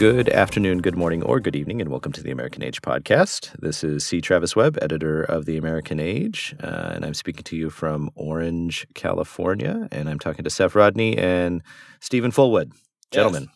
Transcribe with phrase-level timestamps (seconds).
[0.00, 3.54] Good afternoon, good morning, or good evening, and welcome to the American Age podcast.
[3.60, 4.22] This is C.
[4.22, 8.86] Travis Webb, editor of the American Age, uh, and I'm speaking to you from Orange,
[8.94, 9.88] California.
[9.92, 11.62] And I'm talking to Seph Rodney and
[12.00, 12.72] Steven Fullwood.
[13.10, 13.42] Gentlemen.
[13.42, 13.54] Yes.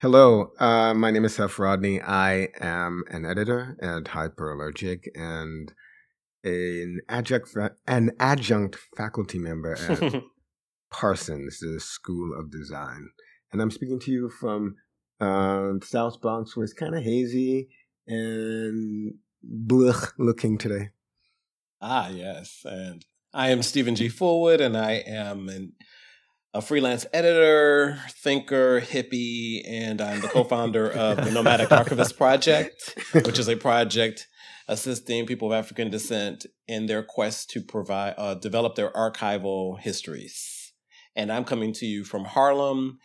[0.00, 2.00] Hello, uh, my name is Seph Rodney.
[2.00, 5.74] I am an editor at Hyperallergic and
[6.42, 10.22] an adjunct, fa- an adjunct faculty member at
[10.90, 13.10] Parsons, the School of Design.
[13.52, 14.76] And I'm speaking to you from
[15.22, 17.68] uh, South Bronx, was kind of hazy
[18.06, 19.14] and
[19.44, 20.90] blech looking today.
[21.80, 22.62] Ah, yes.
[22.64, 24.08] And I am Steven G.
[24.08, 25.72] Fullwood, and I am an
[26.54, 33.38] a freelance editor, thinker, hippie, and I'm the co-founder of the Nomadic Archivist Project, which
[33.38, 34.28] is a project
[34.68, 40.74] assisting people of African descent in their quest to provide uh, develop their archival histories.
[41.16, 42.98] And I'm coming to you from Harlem,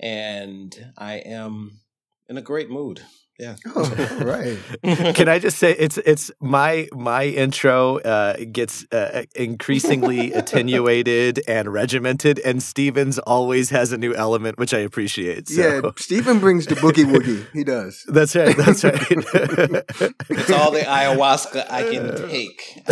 [0.00, 1.80] and I am
[2.28, 3.02] in a great mood.
[3.40, 3.56] Yeah.
[3.74, 4.58] Oh, right.
[5.14, 11.72] Can I just say it's it's my my intro uh, gets uh, increasingly attenuated and
[11.72, 15.48] regimented, and Stevens always has a new element, which I appreciate.
[15.48, 15.62] So.
[15.62, 17.46] Yeah, Steven brings the boogie woogie.
[17.52, 18.04] He does.
[18.08, 18.56] That's right.
[18.56, 19.00] That's right.
[19.00, 22.82] it's all the ayahuasca I can take.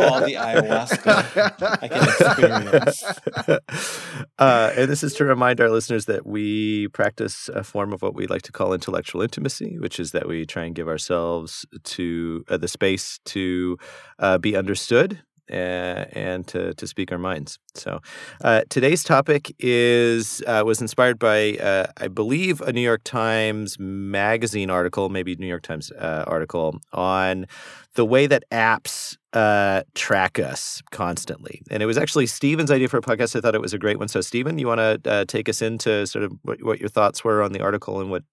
[0.00, 3.04] All the ayahuasca I can experience.
[4.38, 8.14] Uh, and this is to remind our listeners that we practice a form of what
[8.14, 12.44] we like to call intellectual intimacy, which is that we try and give ourselves to
[12.48, 13.76] uh, the space to
[14.18, 15.22] uh, be understood
[15.52, 17.58] uh, and to, to speak our minds.
[17.74, 18.00] So
[18.42, 23.78] uh, today's topic is uh, was inspired by uh, I believe a New York Times
[23.78, 27.46] magazine article, maybe New York Times uh, article on
[27.94, 31.62] the way that apps uh, track us constantly.
[31.70, 33.36] And it was actually Steven's idea for a podcast.
[33.36, 34.08] I thought it was a great one.
[34.08, 37.42] So Stephen, you want to take us into sort of what, what, your thoughts were
[37.42, 38.24] on the article and what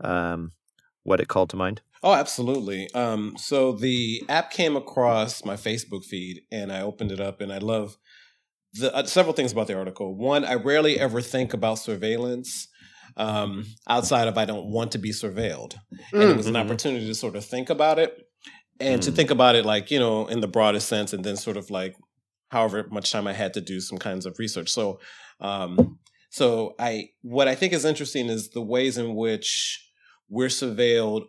[0.00, 0.52] um,
[1.02, 1.80] what it called to mind?
[2.02, 2.92] Oh, absolutely.
[2.94, 7.52] Um, so the app came across my Facebook feed, and I opened it up, and
[7.52, 7.96] I love
[8.74, 10.14] the uh, several things about the article.
[10.14, 12.68] One, I rarely ever think about surveillance
[13.16, 15.74] um, outside of I don't want to be surveilled,
[16.12, 16.30] and mm-hmm.
[16.30, 16.66] it was an mm-hmm.
[16.66, 18.16] opportunity to sort of think about it,
[18.78, 19.04] and mm.
[19.04, 21.70] to think about it like you know in the broadest sense, and then sort of
[21.70, 21.96] like
[22.50, 24.70] however much time I had to do some kinds of research.
[24.70, 25.00] So,
[25.40, 25.98] um,
[26.30, 29.84] so I what I think is interesting is the ways in which
[30.28, 31.24] we're surveilled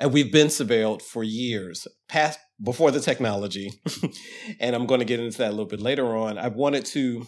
[0.00, 3.72] and we've been surveilled for years past before the technology.
[4.60, 6.38] And i'm going to get into that a little bit later on.
[6.38, 7.26] I wanted to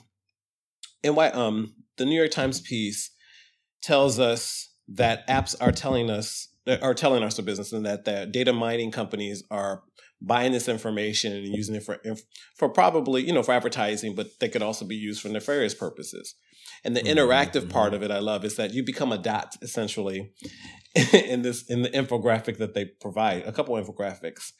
[1.03, 3.11] in why um the new york times piece
[3.83, 6.49] tells us that apps are telling us
[6.83, 9.83] are telling us the business and that the data mining companies are
[10.21, 11.99] buying this information and using it for
[12.57, 16.35] for probably you know for advertising but they could also be used for nefarious purposes
[16.85, 17.19] and the mm-hmm.
[17.19, 18.03] interactive part mm-hmm.
[18.03, 20.33] of it I love is that you become a dot essentially
[21.13, 24.53] in this in the infographic that they provide, a couple infographics.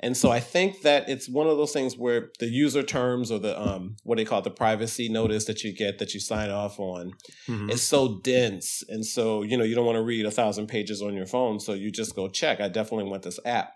[0.00, 3.38] And so I think that it's one of those things where the user terms or
[3.38, 6.80] the um, what they call the privacy notice that you get that you sign off
[6.80, 7.12] on
[7.46, 7.70] mm-hmm.
[7.70, 11.02] is so dense, and so you know you don't want to read a thousand pages
[11.02, 12.60] on your phone, so you just go check.
[12.60, 13.74] I definitely want this app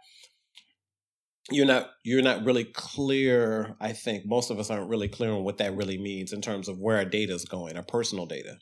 [1.51, 4.27] you're not you're not really clear i think.
[4.27, 6.97] Most of us aren't really clear on what that really means in terms of where
[6.97, 8.59] our data is going our personal data.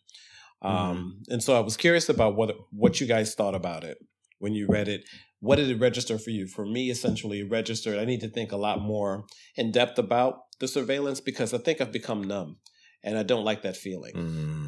[0.63, 0.77] Mm-hmm.
[0.77, 3.99] um, and so i was curious about what what you guys thought about it
[4.39, 5.03] when you read it.
[5.41, 6.47] What did it register for you?
[6.47, 9.25] For me essentially it registered i need to think a lot more
[9.57, 12.59] in depth about the surveillance because i think i've become numb
[13.03, 14.15] and i don't like that feeling.
[14.15, 14.64] Mm-hmm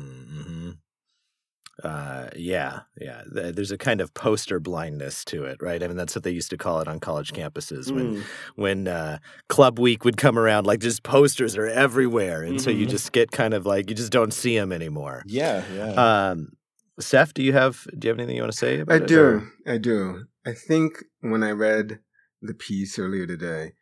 [1.85, 3.23] uh, yeah, yeah.
[3.27, 5.83] There's a kind of poster blindness to it, right?
[5.83, 8.23] I mean, that's what they used to call it on college campuses when mm.
[8.55, 10.67] when uh, club week would come around.
[10.67, 12.65] Like, just posters are everywhere, and mm-hmm.
[12.65, 12.91] so you mm-hmm.
[12.91, 15.23] just get kind of like you just don't see them anymore.
[15.27, 16.31] Yeah, yeah.
[16.31, 16.53] Um,
[16.99, 18.83] Seph, do you have do you have anything you want to say?
[18.89, 19.21] I it, do.
[19.21, 19.53] Or?
[19.67, 20.25] I do.
[20.47, 21.99] I think when I read
[22.41, 23.73] the piece earlier today,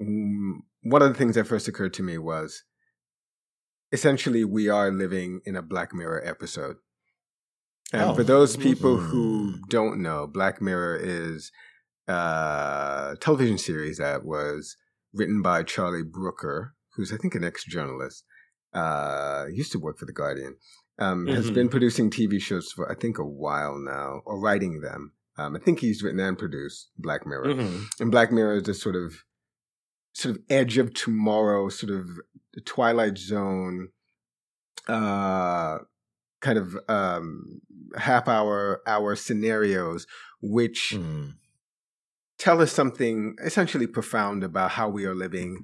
[0.00, 2.64] mm, one of the things that first occurred to me was
[3.92, 6.76] essentially we are living in a Black Mirror episode
[7.92, 8.14] and oh.
[8.14, 11.50] for those people who don't know, Black Mirror is
[12.06, 14.76] a television series that was
[15.12, 18.24] written by Charlie Brooker, who's I think an ex-journalist.
[18.74, 20.56] Uh, used to work for the Guardian.
[20.98, 21.36] Um, mm-hmm.
[21.36, 25.12] Has been producing TV shows for I think a while now, or writing them.
[25.38, 27.46] Um, I think he's written and produced Black Mirror.
[27.46, 28.02] Mm-hmm.
[28.02, 29.24] And Black Mirror is this sort of
[30.12, 32.08] sort of edge of tomorrow, sort of
[32.66, 33.88] Twilight Zone,
[34.88, 35.78] uh,
[36.40, 37.60] kind of um,
[37.96, 40.06] half hour hour scenarios
[40.40, 41.32] which mm.
[42.38, 45.62] tell us something essentially profound about how we are living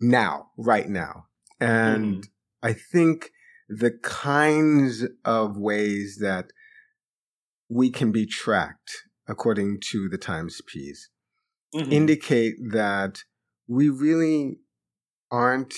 [0.00, 1.26] now right now
[1.60, 2.28] and mm.
[2.62, 3.30] i think
[3.68, 6.50] the kinds of ways that
[7.68, 11.08] we can be tracked according to the Times piece
[11.74, 11.92] Mhm.
[11.92, 13.24] indicate that
[13.66, 14.60] we really
[15.30, 15.74] aren't,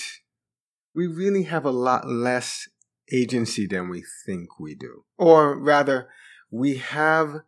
[0.93, 2.69] we really have a lot less
[3.11, 5.03] agency than we think we do.
[5.17, 6.09] Or rather,
[6.51, 7.41] we have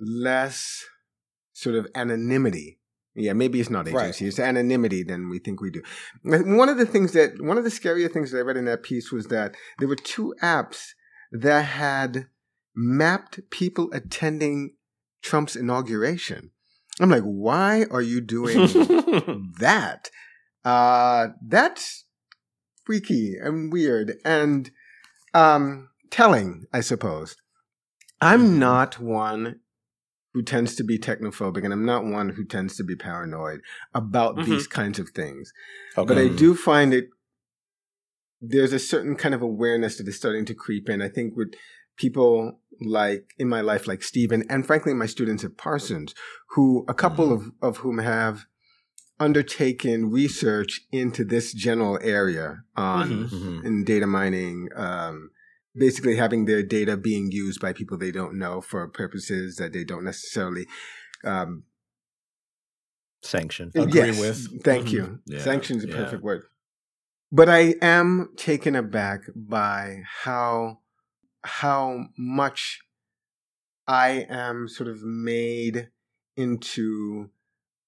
[0.00, 0.84] less
[1.52, 2.78] sort of anonymity.
[3.14, 4.04] Yeah, maybe it's not Right.
[4.04, 5.82] agency, it's anonymity than we think we do.
[6.24, 8.82] One of the things that, one of the scarier things that I read in that
[8.82, 10.92] piece was that there were two apps
[11.30, 12.26] that had
[12.74, 14.76] mapped people attending
[15.22, 16.50] Trump's inauguration.
[17.00, 18.56] I'm like, why are you doing
[19.60, 20.10] that?
[20.64, 22.04] Uh, that's
[22.84, 24.70] freaky and weird and
[25.34, 27.36] um, telling, I suppose.
[28.20, 28.58] I'm Mhm.
[28.58, 29.60] not one
[30.34, 33.60] who tends to be technophobic, and I'm not one who tends to be paranoid
[33.94, 34.44] about Mhm.
[34.46, 35.52] these kinds of things.
[35.96, 36.06] okay.
[36.08, 37.10] But I do find it
[38.44, 41.00] there's a certain kind of awareness that is starting to creep in.
[41.00, 41.54] I think with
[41.96, 46.12] people like in my life, like Steven, and frankly, my students at Parsons,
[46.48, 48.46] who a couple of, of whom have
[49.22, 53.30] undertaken research into this general area on Mhm.
[53.30, 53.64] Mhm.
[53.64, 55.30] in data mining, um,
[55.74, 59.84] basically having their data being used by people they don't know for purposes that they
[59.84, 60.66] don't necessarily
[61.24, 61.62] um,
[63.22, 63.70] Sanction.
[63.76, 64.64] Agree yes, with.
[64.64, 64.92] Thank Mhm.
[64.92, 65.20] you.
[65.26, 65.94] Yeah, Sanctions a yeah.
[65.94, 66.42] perfect word.
[67.30, 70.80] But I am taken aback by how
[71.44, 72.80] how much
[73.86, 75.90] I am sort of made
[76.36, 77.30] into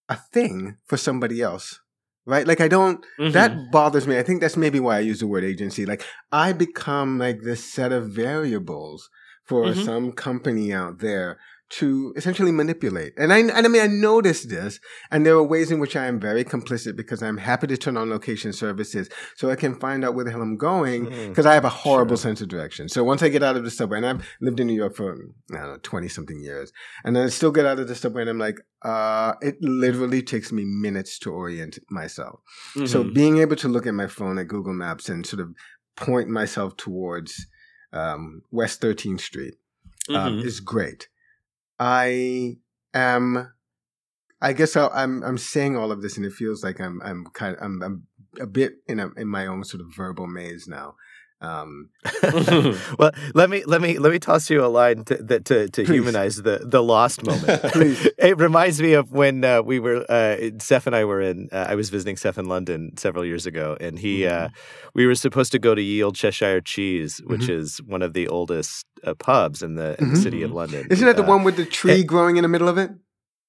[0.08, 1.80] a thing for somebody else.
[2.26, 2.46] Right?
[2.46, 3.32] Like I don't Mhm.
[3.32, 4.18] that bothers me.
[4.18, 5.84] I think that's maybe why I use the word agency.
[5.84, 6.02] Like
[6.32, 9.10] I become like this set of variables
[9.44, 9.84] for Mhm.
[9.84, 11.38] some company out there
[11.78, 13.12] to essentially manipulate.
[13.16, 14.78] And I, and I mean, I noticed this,
[15.10, 17.96] and there are ways in which I am very complicit because I'm happy to turn
[17.96, 21.54] on location services so I can find out where the hell I'm going because I
[21.54, 22.22] have a horrible Sure.
[22.28, 22.88] sense of direction.
[22.88, 25.14] So once I get out of the subway, and I've lived in New York for,
[25.52, 26.72] I don't know, 20 something years,
[27.04, 30.52] and I still get out of the subway and I'm like, uh, it literally takes
[30.52, 32.40] me minutes to orient myself.
[32.86, 33.14] So Mhm.
[33.14, 35.48] being able to look at my phone at Google Maps and sort of
[35.96, 37.46] point myself towards
[37.92, 39.54] um, West 13th Street
[40.08, 40.44] um, Mhm.
[40.44, 41.08] is great.
[41.78, 42.56] I
[42.92, 43.52] am.
[44.40, 47.26] I guess I, I'm I'm saying all of this, and it feels like I'm I'm
[47.32, 48.06] kind of, I'm, I'm
[48.40, 50.96] a bit in a in my own sort of verbal maze now.
[51.44, 51.90] Um,
[52.98, 55.84] well, let me let me let me toss you a line to that to, to
[55.84, 57.60] humanize the the lost moment.
[58.18, 61.48] It reminds me of when uh, we were uh, Seph and I were in.
[61.52, 64.48] Uh, I was visiting Seph in London several years ago, and he uh,
[64.94, 67.58] we were supposed to go to Ye Olde Cheshire Cheese, which Mhm.
[67.60, 70.22] is one of the oldest uh, pubs in the in the Mhm.
[70.22, 70.86] city of London.
[70.90, 72.90] isn't that the Uh, one with the tree growing in the middle of it?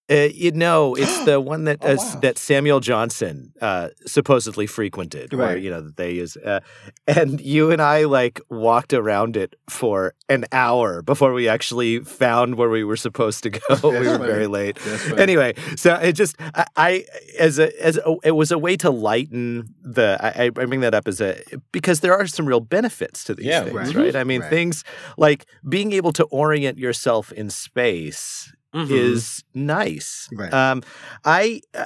[0.10, 2.19] Uh, you know, it's the one that Oh, uh, wow.
[2.22, 5.62] that Samuel Johnson uh, supposedly frequented, where Right.
[5.63, 6.38] you know that they use.
[6.38, 6.60] Uh,
[7.07, 12.56] and you and I like walked around it for an hour before we actually found
[12.56, 13.62] where we were supposed to go.
[13.84, 14.25] we were funny.
[14.25, 14.78] very late.
[15.18, 17.06] Anyway, so it just I, I
[17.40, 20.18] as a as a, it was a way to lighten the.
[20.22, 21.42] I, I bring that up as a
[21.72, 23.96] because there are some real benefits to these Yeah, things, right.
[23.96, 24.16] right?
[24.16, 24.50] I mean, Right.
[24.50, 24.84] things
[25.18, 28.91] like being able to orient yourself in space Mhm.
[28.91, 30.29] is nice.
[30.34, 30.53] Right.
[30.53, 30.84] Um,
[31.24, 31.86] I uh,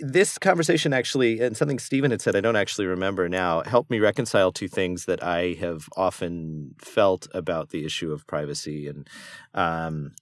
[0.00, 4.00] this conversation actually, and something Steven had said, I don't actually remember now, helped me
[4.00, 9.08] reconcile two things that I have often felt about the issue of privacy and
[9.54, 10.12] um,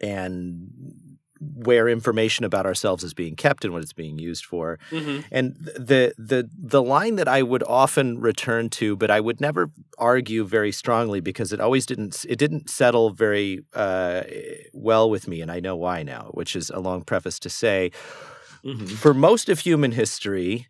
[0.00, 0.70] and
[1.40, 4.78] where information about ourselves is being kept and what it's being used for.
[4.90, 5.24] Mhm.
[5.30, 9.70] And the the the line that I would often return to, but I would never
[9.98, 14.22] argue very strongly because it always didn't it didn't settle very uh,
[14.72, 16.30] well with me, and I know why now.
[16.34, 17.90] Which is a long preface to say,
[18.64, 18.88] Mhm.
[18.88, 20.66] for most of human history,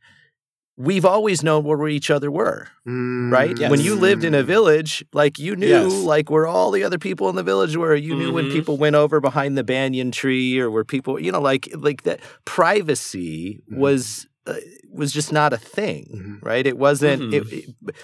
[0.79, 2.69] we've always known where each other were.
[2.87, 3.59] Right?
[3.59, 3.71] Yes.
[3.71, 5.93] When you lived in a village, like you knew Yes.
[5.93, 7.95] like where all the other people in the village were.
[7.95, 8.53] You knew when Mhm.
[8.53, 12.21] people went over behind the banyan tree or where people, you know, like like that
[12.45, 13.77] privacy Mhm.
[13.79, 14.55] was uh,
[14.91, 16.47] was just not a thing, Mhm.
[16.47, 16.67] right?
[16.67, 17.53] It wasn't it, Mhm.
[17.53, 17.95] it-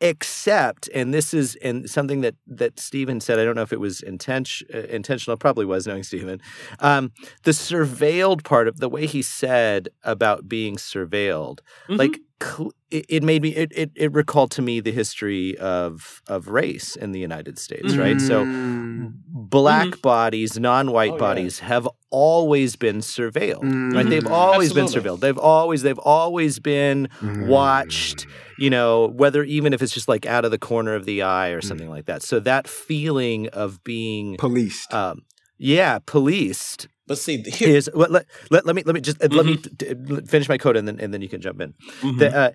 [0.00, 3.80] except and this is and something that that Steven said, I don't know if it
[3.80, 6.40] was intention uh, intentional, probably was knowing Steven.
[6.80, 7.12] Um,
[7.44, 11.98] the surveilled part of the way he said about being surveilled Mhm.
[11.98, 16.22] like cl- it, it made me it, it it recalled to me the history of
[16.28, 18.20] of race in the United States, right?
[18.20, 19.12] So Mm.
[19.26, 21.18] black bodies, non-white Oh, yeah.
[21.18, 23.64] bodies have always been surveilled.
[23.94, 24.08] Right?
[24.08, 24.30] They've Mm.
[24.30, 25.20] always been surveilled.
[25.20, 27.46] They've always they've always been Mm.
[27.46, 28.26] watched,
[28.58, 31.50] you know, whether even if it's just like out of the corner of the eye
[31.50, 31.64] or Mm.
[31.64, 32.22] something like that.
[32.22, 34.92] So that feeling of being policed.
[34.94, 35.22] um
[35.58, 39.28] yeah, policed But see, here, is let, let, let, let me let me just uh,
[39.30, 39.76] let me Mm-hmm.
[39.76, 42.18] t- t- finish my code and then and then you can jump in Mhm.
[42.18, 42.50] the, uh,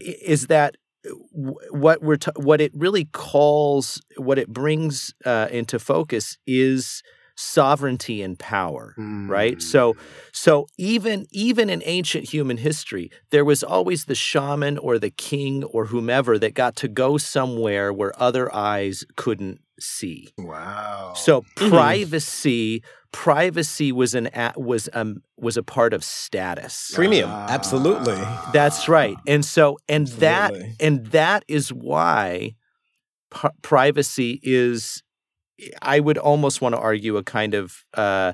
[0.00, 0.76] is that
[1.70, 7.02] what we're t- what it really calls what it brings uh, into focus is
[7.42, 9.28] sovereignty and power mm.
[9.28, 9.60] right?
[9.60, 9.96] So
[10.32, 15.64] so even even in ancient human history there was always the shaman or the king
[15.64, 20.28] or whomever that got to go somewhere where other eyes couldn't see.
[20.38, 21.14] Wow.
[21.16, 21.68] So mm-hmm.
[21.70, 22.82] privacy
[23.12, 26.92] privacy was an was um was a part of status.
[26.94, 27.30] Premium.
[27.30, 28.20] Absolutely.
[28.52, 29.16] That's right.
[29.26, 30.20] And so and absolutely.
[30.20, 32.54] that and that is why
[33.32, 35.02] p- privacy is
[35.80, 38.32] I would almost want to argue a kind of uh,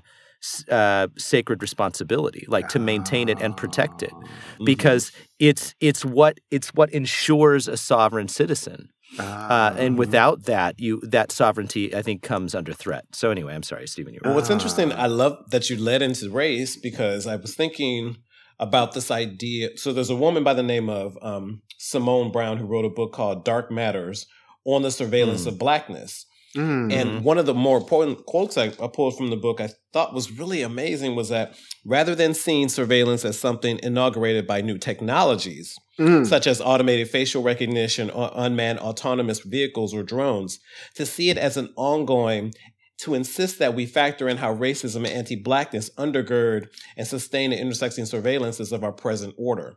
[0.71, 4.65] uh, sacred responsibility, like to maintain it and protect it, mm-hmm.
[4.65, 8.91] because it's it's what it's what ensures a sovereign citizen.
[9.19, 9.99] Uh, and ah.
[9.99, 13.07] without that, you that sovereignty, I think, comes under threat.
[13.13, 14.13] So anyway, I'm sorry, Steven.
[14.15, 18.19] You well, what's interesting, I love that you led into race because I was thinking
[18.61, 19.71] about this idea.
[19.77, 23.13] So there's a woman by the name of um, Simone Browne who wrote a book
[23.13, 24.27] called Dark Matters
[24.65, 25.49] on the surveillance mm.
[25.49, 26.27] of blackness.
[26.57, 26.91] Mm-hmm.
[26.91, 30.15] And one of the more important quotes I, I pulled from the book I thought
[30.15, 35.79] was really amazing was that rather than seeing surveillance as something inaugurated by new technologies,
[35.99, 36.27] mm.
[36.27, 40.59] such as automated facial recognition or unmanned autonomous vehicles or drones,
[40.95, 42.53] to see it as an ongoing
[42.99, 48.05] to insist that we factor in how racism and anti-blackness undergird and sustain the intersecting
[48.05, 49.77] surveillances of our present order.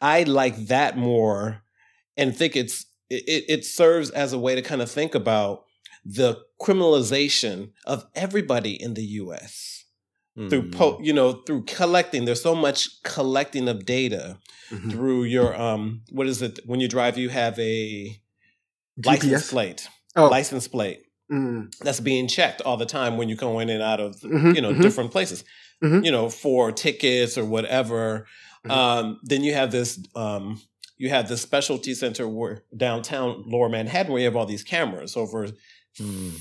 [0.00, 1.62] I like that more
[2.16, 5.64] and think it's it, it serves as a way to kind of think about
[6.04, 9.84] the criminalization of everybody in the U.S.
[10.36, 10.48] Mm-hmm.
[10.48, 12.24] through po- you know through collecting.
[12.24, 14.38] There's so much collecting of data
[14.70, 14.90] mm-hmm.
[14.90, 18.20] through your um what is it when you drive you have a
[19.00, 19.06] GPS?
[19.06, 20.28] license plate oh.
[20.28, 21.02] license plate
[21.32, 21.72] mm.
[21.80, 24.52] that's being checked all the time when you go in and out of mm-hmm.
[24.52, 24.82] you know mm-hmm.
[24.82, 25.44] different places
[25.82, 26.04] mm-hmm.
[26.04, 28.26] you know for tickets or whatever.
[28.66, 28.70] Mm-hmm.
[28.70, 30.60] Um, then you have this um,
[30.96, 35.16] you have the specialty center where downtown Lower Manhattan where you have all these cameras
[35.16, 35.48] over
[36.00, 36.38] Mm.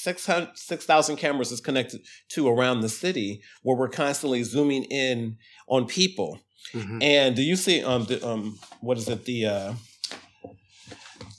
[0.00, 6.40] 6,000 cameras is connected to around the city where we're constantly zooming in on people.
[6.72, 7.02] Mm-hmm.
[7.02, 9.74] And do you see um, the, um what is it the uh,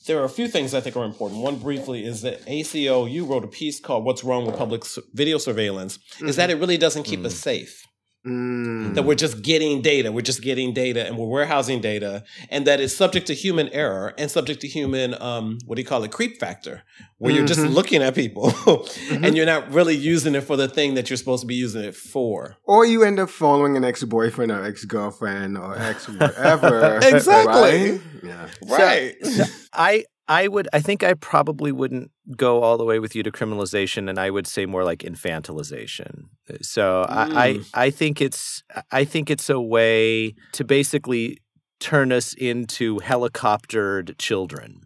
[0.09, 1.41] there are a few things I think are important.
[1.41, 5.97] One briefly is that ACLU wrote a piece called "What's Wrong with Public Video Surveillance."
[5.97, 6.29] Mm-hmm.
[6.29, 6.57] Is that mm-hmm.
[6.57, 7.27] it really doesn't keep mm-hmm.
[7.27, 7.43] us mm.
[7.43, 7.87] safe.
[8.27, 8.95] Mm.
[8.95, 12.81] That we're just getting data, we're just getting data, and we're warehousing data, and that
[12.81, 16.11] is subject to human error and subject to human, um, what do you call it,
[16.11, 16.83] creep factor,
[17.17, 17.37] where mm-hmm.
[17.37, 17.73] you're just mm-hmm.
[17.73, 19.23] looking at people mm-hmm.
[19.23, 21.81] and you're not really using it for the thing that you're supposed to be using
[21.81, 22.57] it for.
[22.65, 26.97] Or you end up following an ex boyfriend or ex girlfriend or ex whatever.
[27.03, 27.91] exactly.
[27.91, 28.01] Right?
[28.21, 28.47] Yeah.
[28.67, 29.15] Right.
[29.23, 33.15] So, so I I would I think I probably wouldn't go all the way with
[33.15, 36.25] you to criminalization and I would say more like infantilization.
[36.61, 37.35] So mm.
[37.35, 41.39] I, I I think it's I think it's a way to basically
[41.79, 44.81] turn us into helicoptered children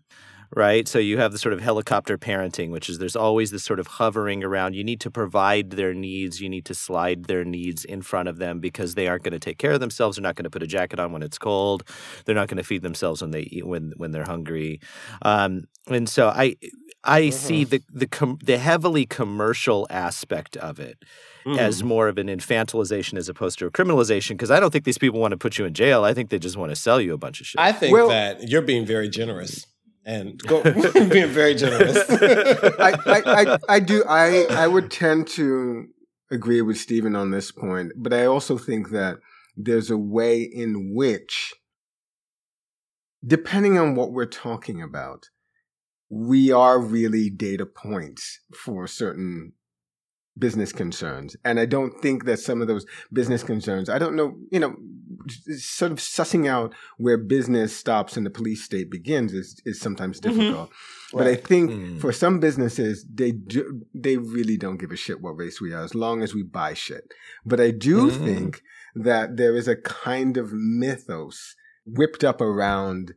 [0.55, 0.87] right?
[0.87, 3.87] So you have the sort of helicopter parenting, which is there's always this sort of
[3.87, 4.75] hovering around.
[4.75, 8.37] You need to provide their needs, you need to slide their needs in front of
[8.37, 10.17] them because they aren't going to take care of themselves.
[10.17, 11.83] They're not going to put a jacket on when it's cold.
[12.25, 14.79] They're not going to feed themselves when they eat when when they're hungry.
[15.21, 16.55] Um, and so I
[17.03, 17.31] I uh-huh.
[17.31, 21.03] see the the com- the heavily commercial aspect of it.
[21.45, 21.57] Mm.
[21.57, 24.97] As more of an infantilization as opposed to a criminalization, because I don't think these
[24.97, 26.05] people want to put you in jail.
[26.05, 27.59] I think they just want to sell you a bunch of shit.
[27.59, 29.65] I think well, that you're being very generous
[30.05, 30.61] and go,
[30.93, 31.97] being very generous.
[32.79, 34.03] I, I, I, I, do.
[34.07, 35.87] I, I would tend to
[36.31, 39.17] agree with Steven on this point, but I also think that
[39.55, 41.53] there's a way in which,
[43.25, 45.29] depending on what we're talking about,
[46.09, 49.53] we are really data points for certain
[50.37, 51.35] business concerns.
[51.45, 54.75] And I don't think that some of those business concerns, I don't know, you know,
[55.57, 60.19] sort of sussing out where business stops and the police state begins is, is sometimes
[60.19, 60.37] mm-hmm.
[60.37, 60.69] difficult.
[60.69, 61.17] Mm-hmm.
[61.17, 61.37] But right.
[61.37, 62.01] I think mm.
[62.01, 65.83] for some businesses, they do, they really don't give a shit what race we are
[65.83, 67.03] as long as we buy shit.
[67.45, 68.25] But I do mm-hmm.
[68.25, 68.61] think
[68.95, 73.13] that there is a kind of mythos whipped up around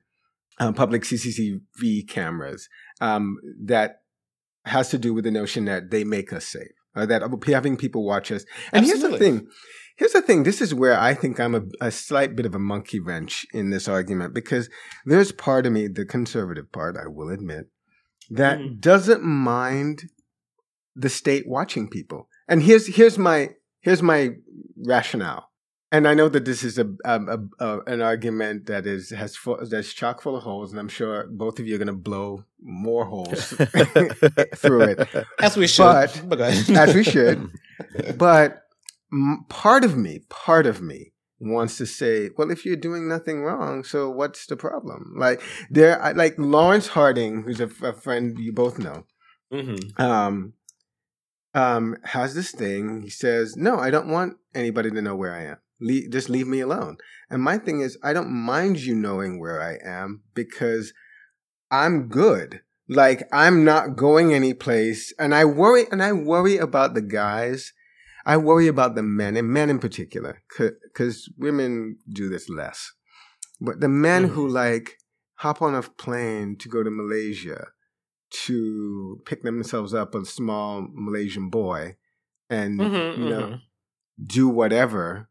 [0.58, 2.68] um, public CCTV cameras
[3.00, 4.00] um, that
[4.66, 8.04] has to do with the notion that they make us safe uh, that having people
[8.04, 8.44] watch us.
[8.72, 9.08] And Absolutely.
[9.08, 9.48] here's the thing.
[9.96, 10.42] Here's the thing.
[10.42, 13.70] This is where I think I'm a, a, slight bit of a monkey wrench in
[13.70, 14.68] this argument because
[15.06, 17.68] there's part of me, the conservative part, I will admit,
[18.28, 18.78] that mm.
[18.78, 20.02] doesn't mind
[20.94, 22.28] the state watching people.
[22.48, 23.50] And here's here's my
[23.80, 24.30] here's my
[24.76, 25.50] rationale
[25.92, 29.58] and I know that this is a, a, a, an argument that is has full,
[29.68, 32.44] that's chock full of holes, and I'm sure both of you are going to blow
[32.62, 33.44] more holes
[34.56, 35.08] through it,
[35.40, 36.10] as we should.
[36.28, 37.48] But, as we should.
[38.16, 38.62] But
[39.48, 43.84] part of me, part of me wants to say, well, if you're doing nothing wrong,
[43.84, 45.14] so what's the problem?
[45.16, 45.40] Like
[45.70, 49.04] there, I- like Lawrence Harding, who's a, a friend you both know,
[49.52, 50.02] Mm-hmm.
[50.02, 50.54] um,
[51.54, 53.02] um, has this thing.
[53.02, 55.56] He says, no, I don't want anybody to know where I am.
[55.80, 56.96] Le- just leave me alone.
[57.30, 60.92] And my thing is, I don't mind you knowing where I am because
[61.70, 62.60] I'm good.
[62.88, 67.72] Like I'm not going anyplace, and I worry, and I worry about the guys.
[68.24, 72.92] I worry about the men, and men in particular, because women do this less.
[73.60, 74.28] But the men Mhm.
[74.30, 74.98] who like
[75.36, 77.68] hop on a plane to go to Malaysia
[78.46, 81.96] to pick themselves up a small Malaysian boy
[82.50, 83.58] and Mm-hmm, you know
[84.24, 85.28] do whatever,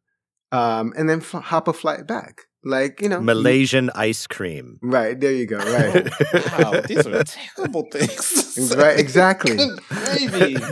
[0.51, 2.41] um, and then f- hop a flight back.
[2.63, 4.79] Like you know, you- Malaysian ice cream.
[4.81, 5.57] right there you go.
[5.57, 6.09] Right,
[6.57, 8.73] Wow, these are terrible things.
[8.75, 9.55] right, exactly.
[9.57, 9.79] Good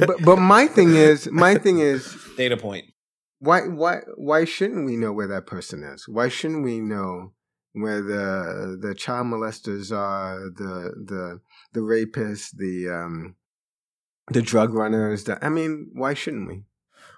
[0.08, 2.86] but but my thing is, my thing is, Data point.
[3.40, 6.08] why why why shouldn't we know where that person is?
[6.08, 7.34] Why shouldn't we know
[7.74, 11.42] where the the child molesters are, the the
[11.74, 13.36] the rapists, the um
[14.32, 15.26] the drug runners?
[15.26, 16.64] The, I mean, why shouldn't we?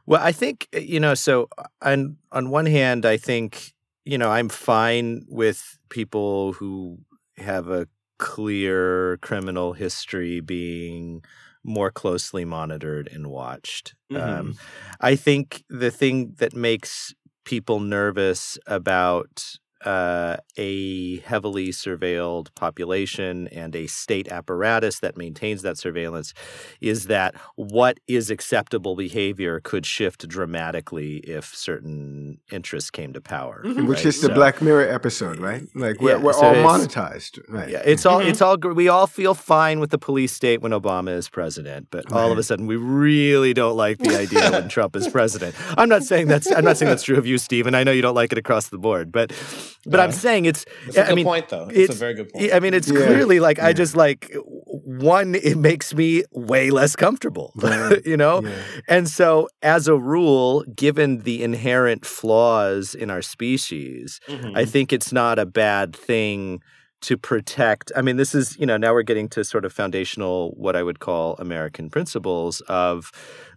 [0.05, 1.13] Well, I think uh, you know.
[1.13, 1.50] So
[1.81, 3.74] on on one hand, I think
[4.05, 7.00] you know I'm fine with people who
[7.38, 11.24] have a clear criminal history being
[11.63, 13.95] more closely monitored and watched.
[14.13, 14.55] Um,
[15.01, 23.75] I think the thing that makes people nervous about uh, a heavily surveilled population and
[23.75, 26.34] a state apparatus that maintains that surveillance
[26.82, 33.62] is that what is acceptable behavior could shift dramatically if certain interests came to power.
[33.65, 33.88] Mhm.
[33.88, 34.05] Which right?
[34.08, 35.63] is the So- Black Mirror episode, right?
[35.75, 37.70] Like we're, Yeah, we're so all monetized, right?
[37.70, 38.29] Yeah, it's all Mhm.
[38.29, 42.12] it's all we all feel fine with the police state when Obama is president, but
[42.12, 45.54] all of a sudden we really don't like the idea when Trump is president.
[45.78, 47.91] I'm not saying that's I'm not saying that's true of you, Steve, and I know
[47.91, 49.32] you don't like it across the board, but
[49.86, 51.67] but I'm saying it's It's a I good mean, point, though.
[51.69, 52.54] It's, it's- a very good point.
[52.54, 53.06] I mean, it's Yeah.
[53.06, 54.32] clearly like I just like
[54.86, 55.36] one.
[55.36, 58.06] It makes me way less comfortable, Right.
[58.06, 58.41] you know.
[58.41, 58.51] Yeah.
[58.88, 64.56] And so, as a rule, given the inherent flaws in our species, Mhm.
[64.58, 66.62] I think it's not a bad thing
[67.01, 67.91] to protect.
[67.95, 70.84] I mean, this is, you know, now we're getting to sort of foundational, what I
[70.84, 73.12] would call American principles of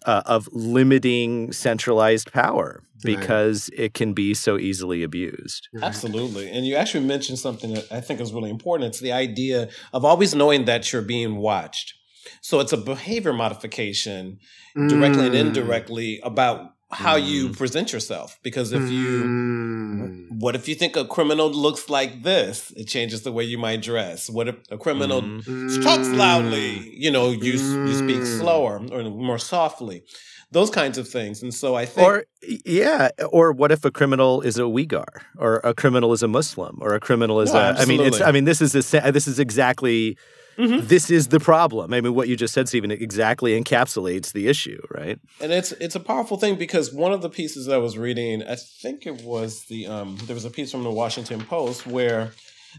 [0.07, 3.17] uh, of limiting centralized power Right.
[3.17, 5.69] because it can be so easily abused.
[5.81, 6.51] Absolutely.
[6.51, 8.89] And you actually mentioned something that I think is really important.
[8.89, 11.95] It's the idea of always knowing that you're being watched.
[12.43, 14.39] So it's a behavior modification
[14.75, 15.41] directly and Mm.
[15.47, 17.57] indirectly about how you Mm.
[17.57, 18.39] present yourself.
[18.43, 20.27] Because if you, Mm.
[20.41, 22.73] what if you think a criminal looks like this?
[22.77, 24.31] It changes the way you might dress.
[24.31, 25.83] What if a criminal Mhm.
[25.83, 26.17] talks Mm.
[26.17, 26.95] loudly?
[26.97, 28.39] You know, you, you speak Mm.
[28.41, 30.03] slower or more softly.
[30.51, 31.43] Those kinds of things.
[31.43, 32.07] And so I think.
[32.07, 32.25] Or
[32.65, 35.05] yeah, or what if a criminal is a Uyghur,
[35.37, 37.73] or a criminal is a Muslim, or a criminal is No, a?
[37.75, 38.21] I mean, it's.
[38.23, 40.17] I mean, this is a, this is exactly.
[40.59, 40.89] Mhm.
[40.89, 41.95] This is the problem.
[41.95, 45.19] I mean, what you just said, Steven, exactly encapsulates the issue, right?
[45.41, 48.57] and it's it's a powerful thing because one of the pieces I was reading, I
[48.83, 52.33] think it was the um there was a piece from the Washington Post where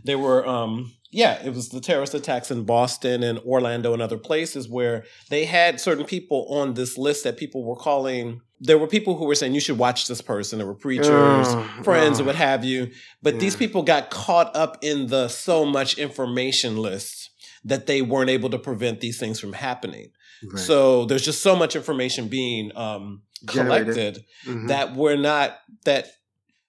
[0.03, 4.17] they were um yeah, it was the terrorist attacks in Boston and Orlando and other
[4.19, 8.87] places where they had certain people on this list that people were calling there were
[8.87, 10.57] people who were saying you should watch this person.
[10.59, 11.07] There were preachers,
[11.47, 12.23] Oh, friends, oh.
[12.23, 12.91] or what have you.
[13.23, 17.28] But these people got caught up in the so much information lists
[17.65, 20.11] that they weren't able to prevent these things from happening.
[20.51, 20.59] Right.
[20.59, 24.67] So there's just so much information being um, collected Mhm.
[24.69, 26.07] that we're not that.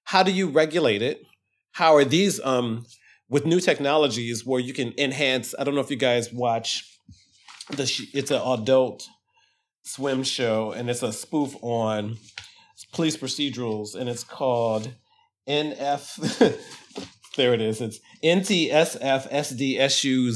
[0.04, 1.22] How do you regulate it?
[1.72, 2.84] How are these um,
[3.28, 5.54] with new technologies where you can enhance?
[5.58, 6.84] I don't know if you guys watch
[7.70, 7.84] the.
[8.12, 9.06] It's an adult
[9.84, 12.16] swim show and it's a spoof on
[12.92, 14.92] police procedurals and it's called
[15.48, 16.18] NF.
[17.36, 17.80] there it is.
[17.80, 19.28] It's NTSF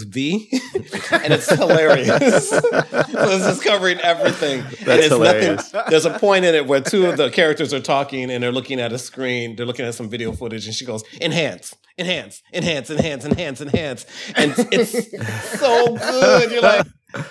[0.06, 0.48] V,
[1.10, 2.48] and it's hilarious.
[2.50, 4.64] so it's just covering everything.
[4.84, 5.72] That's hilarious.
[5.72, 5.90] nothing.
[5.90, 8.80] There's a point in it where two of the characters are talking and they're looking
[8.80, 9.56] at a screen.
[9.56, 14.06] They're looking at some video footage, and she goes, "Enhance, enhance, enhance, enhance, enhance, enhance,"
[14.36, 16.52] and it's so good.
[16.52, 16.86] You're like,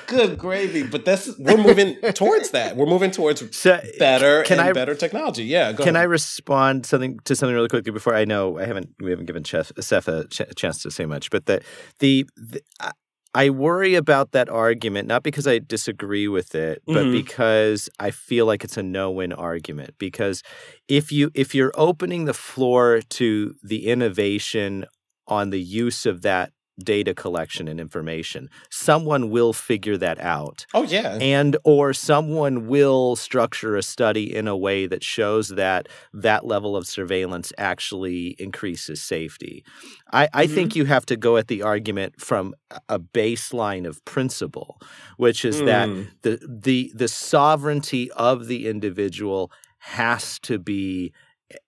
[0.08, 2.76] "Good gravy!" But that's we're moving towards that.
[2.78, 5.44] We're moving towards So, better Can and I- better technology.
[5.44, 5.74] Yeah.
[5.74, 9.26] Can I respond something to something really quickly before I know I haven't we haven't
[9.26, 11.62] given Chef Seph a ch- chance to say much, but the
[12.00, 12.92] the, the I-
[13.36, 17.14] I worry about that argument not because I disagree with it, but Mhm.
[17.14, 19.96] because I feel like it's a no-win argument.
[19.98, 20.44] Because
[20.88, 24.86] if you if you're opening the floor to the innovation
[25.28, 30.84] on the use of that data collection and information someone will figure that out oh
[30.84, 36.46] yeah and or someone will structure a study in a way that shows that that
[36.46, 39.64] level of surveillance actually increases safety
[40.12, 40.54] i, I Mm-hmm.
[40.56, 42.56] think you have to go at the argument from
[42.90, 44.80] a baseline of principle
[45.18, 46.08] which is that Mm.
[46.24, 51.14] the the the sovereignty of the individual has to be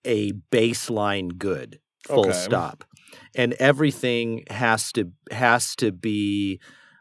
[0.04, 2.32] a baseline good full Okay.
[2.32, 2.84] stop
[3.34, 6.58] and everything has to has to be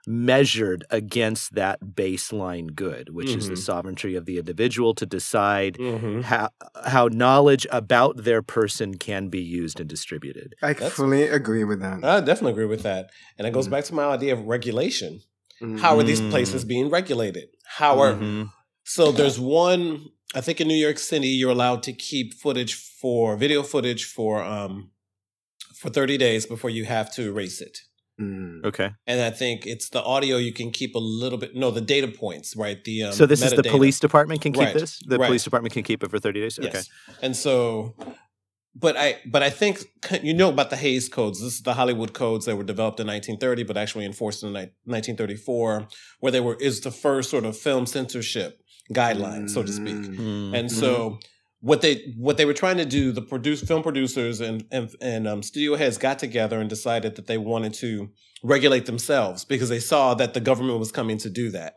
[0.07, 3.57] measured against that baseline good which is the Mhm.
[3.57, 6.21] sovereignty of the individual to decide Mhm.
[6.23, 6.49] how
[6.85, 11.79] how knowledge about their person can be used and distributed I That's- fully agree with
[11.81, 12.03] that.
[12.03, 13.09] I definitely agree with that.
[13.37, 13.71] And it goes Mhm.
[13.71, 15.21] back to my idea of regulation.
[15.79, 16.29] How are these Mm.
[16.29, 17.47] places being regulated?
[17.65, 18.51] How are Mhm.
[18.83, 23.37] so there's one I think in New York City you're allowed to keep footage for
[23.37, 24.91] video footage for um
[25.77, 27.79] for 30 days before you have to erase it.
[28.19, 28.63] Mm.
[28.63, 31.81] okay And I think it's the audio you can keep a little bit no, the
[31.81, 32.81] data points, right?
[32.83, 33.71] The um, so this is the metadata.
[33.71, 35.27] police department can keep Right, this the right.
[35.27, 36.89] police department can keep it for 30 days okay Yes.
[37.21, 37.93] And so,
[38.73, 39.83] but I but I think
[40.23, 41.41] you know about the Hays codes.
[41.41, 44.71] This is the Hollywood codes that were developed in 1930, but actually enforced in ni-
[44.85, 45.88] 1934,
[46.21, 48.61] where they were is the first sort of film censorship
[48.93, 49.95] guideline, so to speak.
[49.95, 50.17] Mm.
[50.17, 50.57] Mm.
[50.59, 51.19] And so
[51.69, 55.28] what they what they were trying to do, the produce film producers and and, and
[55.28, 58.10] um, studio heads got together and decided that they wanted to
[58.43, 61.73] regulate themselves because they saw that the government was coming to do that,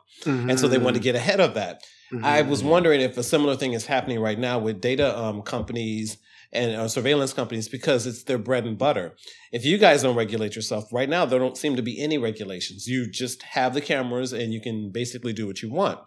[0.51, 1.75] and so they wanted to get ahead of that.
[2.23, 6.17] I was wondering if a similar thing is happening right now with data um, companies
[6.53, 9.15] and uh, surveillance companies because it's their bread and butter.
[9.53, 12.87] If you guys don't regulate yourself right now, there don't seem to be any regulations.
[12.87, 15.99] You just have the cameras and you can basically do what you want.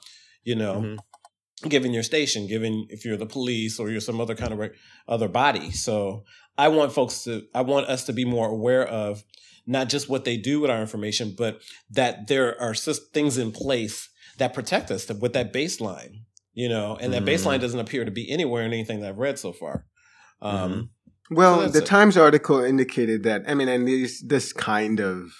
[0.43, 0.97] You know, Mhm.
[1.67, 4.73] Given your station, given if you're the police or you're some other kind of reg-
[5.07, 5.71] other body.
[5.71, 6.23] So
[6.57, 9.23] I want folks to, I want us to be more aware of
[9.67, 13.51] not just what they do with our information, but that there are sys- things in
[13.51, 17.27] place that protect us that- with that baseline, you know, and that Mhm.
[17.27, 19.85] baseline doesn't appear to be anywhere in anything that I've read so far.
[20.41, 20.89] Um,
[21.33, 21.85] Well, So the it.
[21.85, 23.43] Times article indicated that.
[23.47, 25.31] I mean, and these this kind of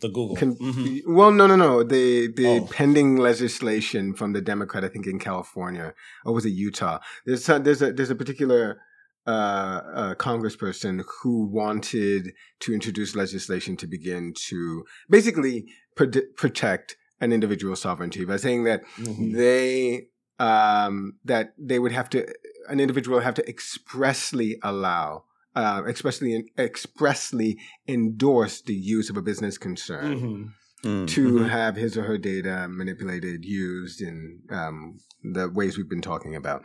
[0.00, 0.36] The Google.
[0.36, 1.00] Con- Mhm.
[1.06, 1.82] Well, no, no, no.
[1.82, 2.68] The the Oh.
[2.70, 6.98] pending legislation from the Democrat, I think in California, or was it Utah?
[7.26, 8.80] There's a, there's a there's a particular
[9.26, 17.30] uh, uh, congressperson who wanted to introduce legislation to begin to basically pr- protect an
[17.32, 19.34] individual sovereignty by saying that Mhm.
[19.34, 20.08] they
[20.38, 22.26] um, that they would have to
[22.70, 25.24] an individual would have to expressly allow
[25.58, 30.52] uh, expressly expressly endorse the use of a business concern Mhm.
[30.84, 35.00] Mm, to have his or her data manipulated used in um,
[35.34, 36.62] the ways we've been talking about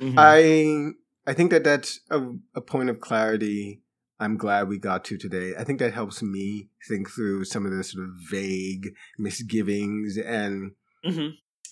[0.00, 0.14] Mhm.
[0.18, 2.18] i i think that that's a,
[2.56, 3.80] a point of clarity
[4.18, 7.70] i'm glad we got to today i think that helps me think through some of
[7.72, 10.72] the sort of vague misgivings and
[11.06, 11.28] Mhm.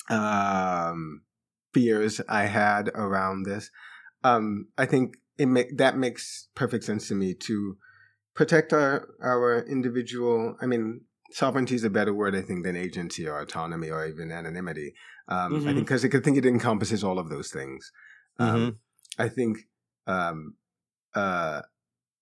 [0.09, 1.23] um,
[1.75, 3.71] fears I had around this.
[4.25, 7.77] Um, I think it ma- that makes perfect sense to me to
[8.35, 10.57] protect our our individual.
[10.61, 11.01] I mean,
[11.33, 14.93] sovereignty is a better word, I think, than agency or autonomy or even anonymity.
[15.29, 15.65] Um, I Mhm.
[15.75, 17.91] think because I think it encompasses all of those things.
[18.39, 18.79] Um,
[19.19, 19.59] I think
[20.07, 20.57] um,
[21.15, 21.63] uh,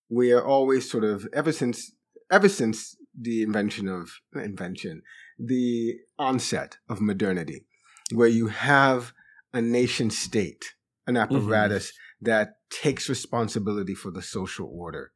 [0.09, 1.93] we are always sort of ever since
[2.31, 5.03] ever since the invention of invention,
[5.39, 7.67] the onset of modernity,
[8.15, 9.13] where you have
[9.53, 10.75] a nation state,
[11.07, 15.13] an apparatus that takes responsibility for the social order.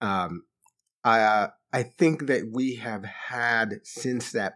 [0.00, 0.44] Um,
[1.04, 4.54] I uh, I think that we have had since that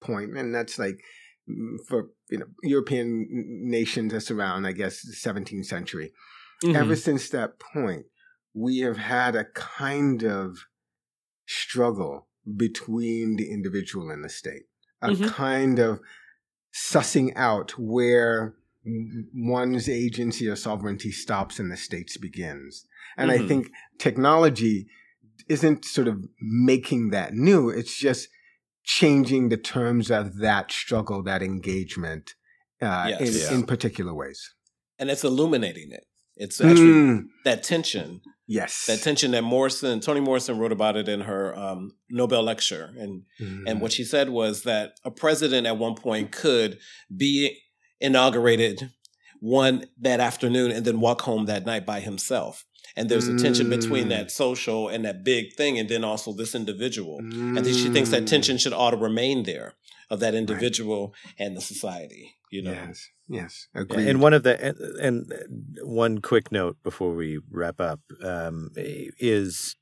[0.00, 1.02] point, and that's like
[1.48, 6.12] mm, for you know European nations that's around, I guess, the 17th century
[6.62, 6.74] Mhm.
[6.76, 8.06] ever since that point,
[8.54, 10.58] we have had a kind of
[11.46, 14.64] struggle between the individual and the state,
[15.02, 15.26] a Mhm.
[15.26, 16.00] kind of
[16.74, 22.86] sussing out where one's agency or sovereignty stops and the state's begins.
[23.16, 23.48] And I Mhm.
[23.48, 24.86] think technology
[25.48, 28.28] isn't sort of making that new, it's just
[28.84, 32.34] changing the terms of that struggle, that engagement
[32.82, 33.20] uh, Yes.
[33.20, 33.54] in, Yeah.
[33.60, 34.54] in particular ways.
[34.98, 36.04] and it's illuminating it.
[36.36, 38.84] It's actually Mm, that tension, yes.
[38.86, 43.24] that tension that Morrison, Toni Morrison wrote about it in her um, Nobel lecture, and
[43.40, 43.64] Mm.
[43.66, 46.78] and what she said was that a president at one point could
[47.14, 47.58] be
[48.00, 48.90] inaugurated
[49.40, 52.64] one that afternoon and then walk home that night by himself.
[52.96, 54.10] And there's a tension between Mm.
[54.10, 57.18] that social and that big thing, and then also this individual.
[57.20, 58.26] And then she thinks that Mm.
[58.26, 59.74] tension should ought to remain there
[60.10, 62.34] of that individual and the society.
[62.50, 64.08] You know, Yes, yes, agreed.
[64.08, 64.54] And one of the
[65.00, 65.32] and,
[65.82, 69.76] one quick note before we wrap up um, is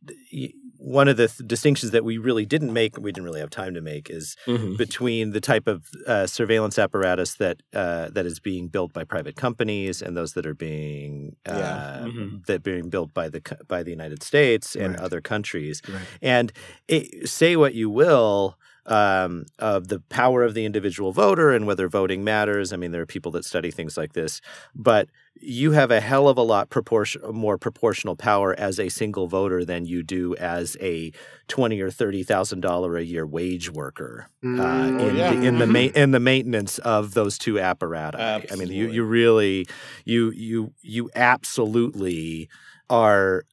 [0.77, 3.75] one of the th- distinctions that we really didn't make, we didn't really have time
[3.75, 4.77] to make, is Mhm.
[4.77, 9.35] between the type of uh, surveillance apparatus that uh, that is being built by private
[9.37, 12.05] companies and those that are being uh, Yeah.
[12.07, 12.45] Mhm.
[12.47, 15.01] that being built by the by the United States and Right.
[15.01, 15.81] other countries.
[15.89, 16.03] Right.
[16.21, 16.53] And
[16.87, 18.57] it, say what you will
[18.89, 22.73] um, of the power of the individual voter and whether voting matters.
[22.73, 24.41] I mean, there are people that study things like this,
[24.75, 25.09] but
[25.41, 29.65] you have a hell of a lot proportion more proportional power as a single voter
[29.65, 31.13] than you do as a
[31.47, 35.01] twenty or thirty thousand dollar a year wage worker uh, Mm.
[35.11, 35.35] in, yeah.
[35.35, 35.73] the, in the Mhm.
[35.95, 38.51] ma- in the maintenance of those two apparatus.
[38.51, 39.67] I mean, you you really
[40.05, 42.49] you you you absolutely
[42.91, 43.45] are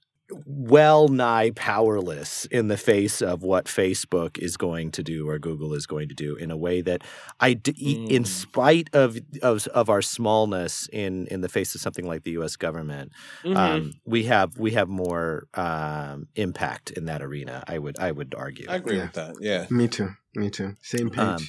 [0.46, 5.74] well nigh powerless in the face of what Facebook is going to do or Google
[5.74, 7.04] is going to do in a way that
[7.40, 8.28] I, d- e- in Mm.
[8.28, 12.56] spite of, of of our smallness in in the face of something like the U.S.
[12.56, 13.12] government,
[13.44, 13.56] Mhm.
[13.56, 17.64] um, we have we have more um, impact in that arena.
[17.68, 18.66] I would I would argue.
[18.68, 19.04] I agree Yeah.
[19.04, 19.36] with that.
[19.40, 19.68] Yeah.
[19.70, 20.10] Me too.
[20.36, 20.76] Me too.
[20.82, 21.20] Same page.
[21.20, 21.42] Um,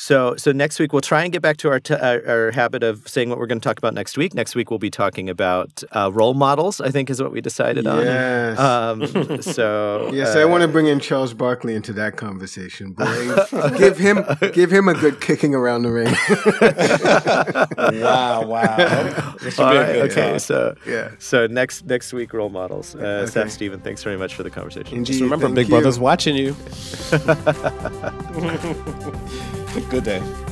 [0.00, 2.84] so, so next week we'll try and get back to our, t- our our habit
[2.84, 4.32] of saying what we're going to talk about next week.
[4.32, 6.80] Next week we'll be talking about uh, role models.
[6.80, 8.58] I think is what we decided yes.
[8.60, 9.02] on.
[9.02, 12.92] Um, so yes, uh, I want to bring in Charles Barkley into that conversation.
[12.92, 13.36] Boy,
[13.76, 16.14] give him give him a good kicking around the ring.
[18.00, 18.46] wow.
[18.46, 18.76] Wow.
[19.42, 20.40] This should All be a right, okay, talk.
[20.40, 21.10] so yeah.
[21.18, 22.94] so next next week role models.
[22.94, 23.26] Uh, Okay.
[23.32, 24.98] Seph Steven, thanks very much for the conversation.
[24.98, 25.06] Indeed.
[25.06, 25.70] Just remember, Big you.
[25.72, 26.54] Brother's watching you.
[29.86, 30.47] Good day.